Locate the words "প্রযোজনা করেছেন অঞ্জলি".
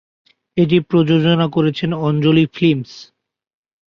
0.89-2.45